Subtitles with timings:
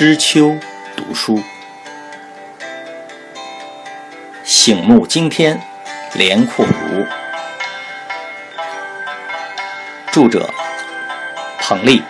[0.00, 0.56] 知秋
[0.96, 1.38] 读书，
[4.42, 5.60] 醒目惊天，
[6.14, 7.04] 连阔如。
[10.10, 10.48] 著者：
[11.58, 12.02] 彭丽，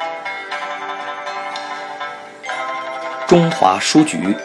[3.27, 4.37] 中华书局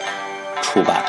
[0.60, 1.04] 出版。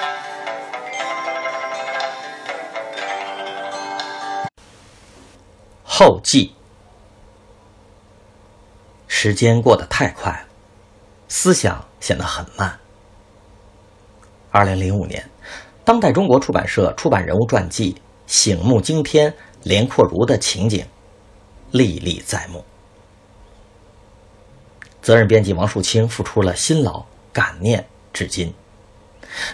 [5.83, 6.53] 后记：
[9.07, 10.46] 时间过得太快了，
[11.27, 12.79] 思想显得很慢。
[14.51, 15.29] 二零零五年，
[15.83, 17.93] 当代中国出版社出版人物传记
[18.25, 19.31] 《醒目惊天》
[19.63, 20.85] 连阔如的情景。
[21.71, 22.63] 历历在目。
[25.01, 28.53] 责任编辑王树清付出了辛劳，感念至今。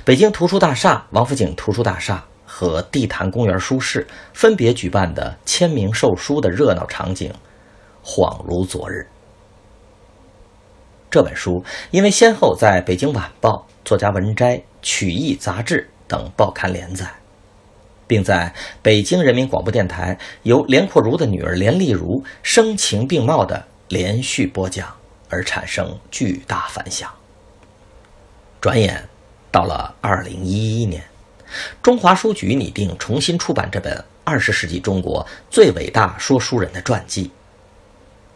[0.06, 7.34] 北京图书大厦、王府井图书大厦和地坛公园书市分别举办的签名售书的热闹场景，
[8.06, 9.08] 恍如昨日。
[11.14, 17.06] 这本书因为先后在北京晚报、作家文摘、曲艺杂志等报刊连载。
[18.08, 24.92] 并在北京人民广播电台由连阔如的女儿连丽如声情并茂的连续播讲
[25.30, 27.12] 而产生巨大反响。
[28.60, 29.08] 转眼
[29.52, 31.04] 到了二零一一年，
[31.84, 37.32] 中华书局拟定重新出版这本二十世纪中国最伟大说书人的传记，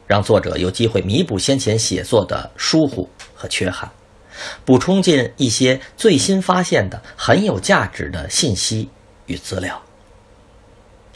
[0.07, 3.91] 让作者有机会弥补先前写作的疏忽和缺憾，
[4.65, 8.89] 补充进一些最新发现的很有价值的信息。
[9.29, 9.83] 与资料，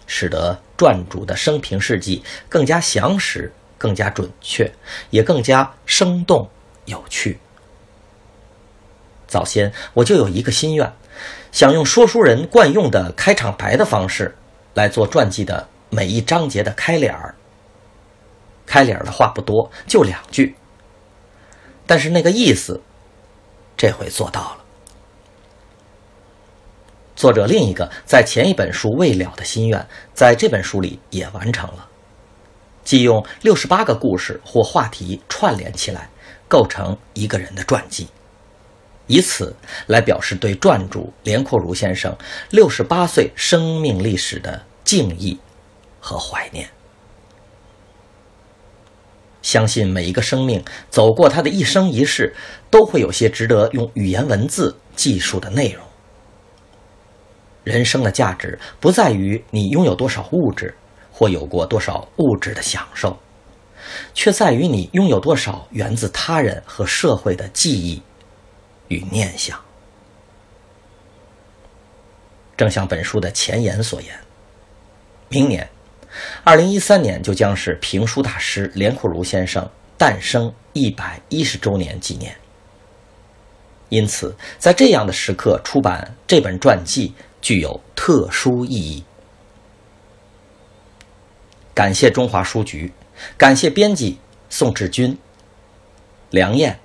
[0.06, 4.70] 使得传主的生平事迹更加详实、更加准确，
[5.12, 6.50] 也更加生动
[6.84, 7.40] 有趣。
[9.30, 10.92] 早先我就有一个心愿，
[11.54, 14.36] 想用说书人惯用的开场白的方式
[14.74, 17.34] 来做传记的每一章节的开脸儿。
[18.66, 20.56] 开脸的话不多，就两句，
[21.86, 22.82] 但是那个意思，
[23.76, 24.58] 这回做到了。
[27.16, 31.88] 作者另一个在前一本书未了的心愿，在这本书里也完成了，
[32.84, 36.10] 即用六十八个故事或话题串联起来，
[36.48, 38.08] 构成一个人的传记，
[39.06, 39.56] 以此
[39.88, 42.16] 来表示对传主连阔如先生
[42.50, 45.38] 六十八岁生命历史的敬意
[46.00, 46.68] 和怀念。
[49.52, 52.34] 相信每一个生命走过他的一生一世，
[52.70, 55.84] 都会有些值得用语言文字记述的内容。
[57.66, 60.74] 人生的价值不在于你拥有多少物质，
[61.12, 63.20] 或有过多少物质的享受，
[64.14, 68.02] 却在于你拥有多少源自他人和社会的记忆
[68.88, 69.60] 与念想。
[72.56, 74.18] 正像本书的前言所言，
[75.28, 75.70] 明年，
[76.44, 82.36] 二零一三年就将是评书大师连阔如先生诞生一百一十周年纪念。
[83.90, 87.14] 因此，在这样的时刻出版这本传记。
[87.42, 89.04] 具有特殊意义。
[91.74, 92.94] 感谢中华书局，
[93.36, 95.18] 感谢编辑宋志军、
[96.30, 96.80] 梁燕、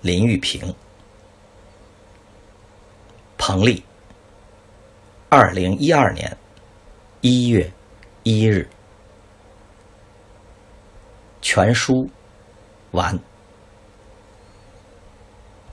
[0.00, 0.74] 林玉平、
[3.36, 3.84] 彭丽。
[5.28, 6.34] 二零一二年
[7.20, 7.70] 一月
[8.24, 8.68] 一日，
[11.40, 12.08] 全书
[12.92, 13.18] 完。